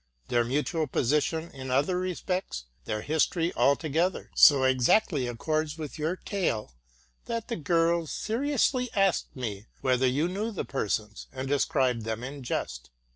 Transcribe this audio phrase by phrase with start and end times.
[0.29, 6.73] Their mutual position in other respects, their history altogether, so exactly accords with your tale,
[7.25, 12.23] that the girls seriously asked me whether you knew the persons, and de seribed them
[12.23, 12.89] in jest.